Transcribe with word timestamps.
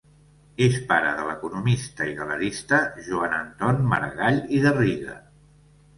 És 0.67 0.77
pare 0.91 1.11
de 1.17 1.25
l'economista 1.27 2.07
i 2.11 2.15
galerista 2.21 2.81
Joan 3.09 3.39
Anton 3.41 3.87
Maragall 3.93 4.41
i 4.59 4.63
Garriga. 4.65 5.19